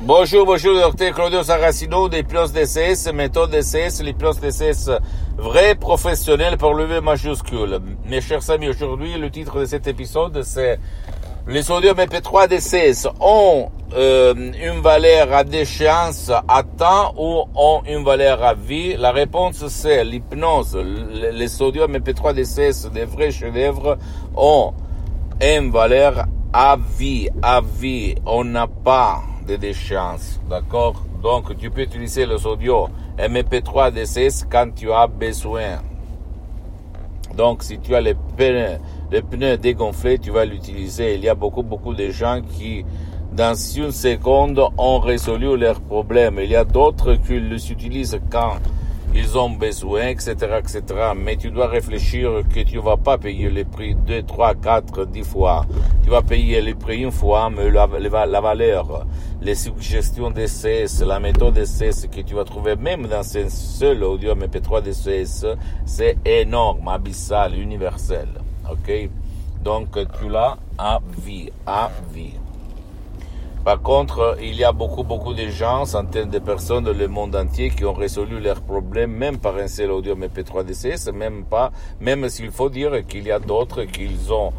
[0.00, 4.92] Bonjour, bonjour, docteur Claudio Saracino d'Hypnose DCS, méthode DCS, l'hypnose DCS
[5.36, 7.80] vrai professionnel pour le V majuscule.
[8.06, 10.78] Mes chers amis, aujourd'hui, le titre de cet épisode, c'est
[11.48, 18.04] les sodium MP3 DCS ont euh, une valeur à déchéance à temps ou ont une
[18.04, 18.96] valeur à vie?
[18.96, 20.76] La réponse c'est l'hypnose.
[20.76, 23.98] Les sodium MP3 DCS, des vrais chefs-d'œuvre,
[24.36, 24.74] ont
[25.40, 27.28] une valeur à vie.
[27.42, 31.04] À vie, on n'a pas de déchéance, d'accord?
[31.22, 35.78] Donc tu peux utiliser le sodium MP3 DCS quand tu as besoin.
[37.36, 38.78] Donc si tu as les pneus,
[39.10, 41.14] les pneus dégonflés, tu vas l'utiliser.
[41.14, 42.84] Il y a beaucoup, beaucoup de gens qui,
[43.32, 46.38] dans une seconde, ont résolu leurs problèmes.
[46.42, 48.58] Il y a d'autres qui les utilisent quand
[49.14, 50.82] ils ont besoin, etc., etc.
[51.16, 55.24] Mais tu dois réfléchir que tu vas pas payer le prix deux, trois, quatre, dix
[55.24, 55.66] fois.
[56.04, 57.86] Tu vas payer le prix une fois, mais la,
[58.40, 59.06] valeur,
[59.40, 64.34] les suggestions CS, la méthode CS que tu vas trouver même dans un seul audio
[64.34, 65.46] MP3 CS,
[65.84, 68.28] c'est énorme, abyssal, universel.
[68.70, 69.10] Ok?
[69.62, 72.34] Donc, tu l'as à vie, à vie.
[73.64, 77.36] Par contre, il y a beaucoup, beaucoup de gens, centaines de personnes dans le monde
[77.36, 81.70] entier qui ont résolu leurs problèmes, même par un seul audio MP3 DCS, même pas,
[82.00, 84.52] même s'il faut dire qu'il y a d'autres qu'ils ont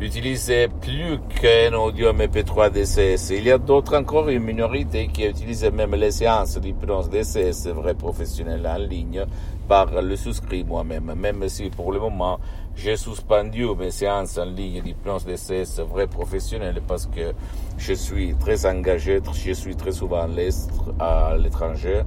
[0.00, 3.30] utilisé plus qu'un audio MP3 DCS.
[3.30, 7.94] Il y a d'autres encore, une minorité qui utilisent même les séances d'hypnose DCS, vrai
[7.94, 9.24] professionnel en ligne,
[9.68, 12.38] par le souscrit moi-même, même si pour le moment,
[12.76, 17.32] j'ai suspendu mes séances en ligne d'hypnose DCS vrai professionnel parce que
[17.78, 20.26] je suis très engagé, je suis très souvent
[20.98, 22.02] à l'étranger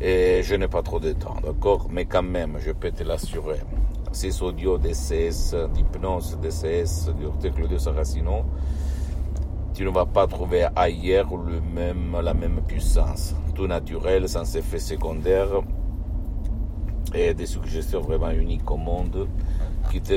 [0.00, 1.88] et je n'ai pas trop de temps, d'accord?
[1.90, 3.60] Mais quand même, je peux te l'assurer.
[4.18, 8.42] Ces audios DCS, d'hypnose DCS, du Claudio Saracino,
[9.72, 13.36] tu ne vas pas trouver ailleurs le même, la même puissance.
[13.54, 15.62] Tout naturel, sans effet secondaire
[17.14, 19.28] et des suggestions vraiment uniques au monde
[19.92, 20.14] qui, te,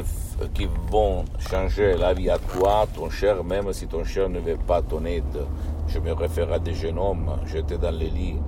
[0.52, 4.58] qui vont changer la vie à toi, ton cher, même si ton cher ne veut
[4.58, 5.46] pas ton aide.
[5.86, 8.40] Je me réfère à des jeunes hommes jetés dans les lits,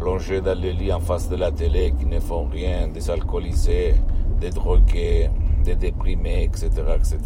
[0.00, 3.96] plongés dans les lits en face de la télé, qui ne font rien, des alcoolisés,
[4.44, 5.30] des drogués,
[5.64, 7.18] des déprimés, etc., etc.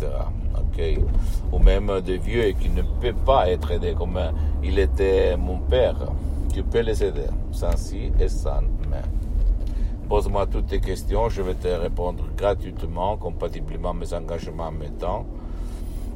[0.72, 0.98] Okay.
[1.52, 4.20] Ou même des vieux qui ne peuvent pas être aidés comme
[4.62, 5.96] il était mon père.
[6.54, 9.02] Tu peux les aider, sans si et sans mais.
[10.08, 14.90] Pose-moi toutes tes questions, je vais te répondre gratuitement, compatiblement à mes engagements en mes
[14.90, 15.26] temps.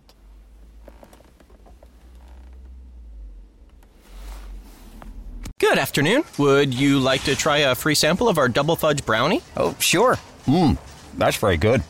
[5.57, 6.23] Good afternoon.
[6.37, 9.41] Would you like to try a free sample of our double fudge brownie?
[9.55, 10.17] Oh, sure.
[10.47, 10.77] Mmm,
[11.17, 11.81] that's very good.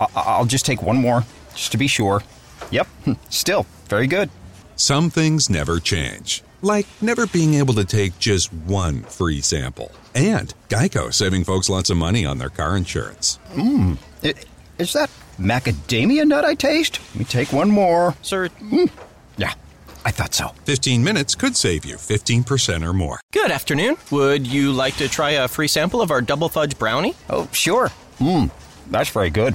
[0.00, 2.22] I- I'll just take one more, just to be sure.
[2.70, 2.86] Yep,
[3.30, 4.30] still very good.
[4.76, 9.92] Some things never change, like never being able to take just one free sample.
[10.14, 13.38] And Geico saving folks lots of money on their car insurance.
[13.52, 13.98] Mmm,
[14.78, 17.00] is that macadamia nut I taste?
[17.10, 18.14] Let me take one more.
[18.22, 18.90] Sir, Mm,
[19.36, 19.52] yeah,
[20.04, 20.48] I thought so.
[20.64, 23.20] 15 minutes could save you 15% or more.
[23.32, 23.96] good afternoon.
[24.10, 27.14] Would you like to try a free sample of our double fudge brownie?
[27.30, 27.90] Oh, sure.
[28.18, 28.50] Mmm,
[28.90, 29.54] that's very good.